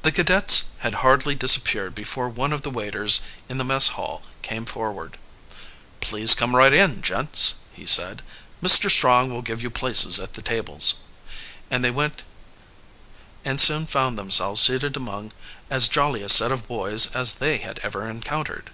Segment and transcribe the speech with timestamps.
[0.00, 3.20] The cadets had hardly disappeared before one of the waiters
[3.50, 5.18] in the mess hall came forward.
[6.00, 8.22] "Please come right in, gents," he said.
[8.62, 8.90] "Mr.
[8.90, 11.00] Strong will give you places at the tables."
[11.70, 12.22] And they went
[13.44, 15.34] and soon found themselves seated among
[15.68, 18.70] as jolly a set of boys as they had ever encountered.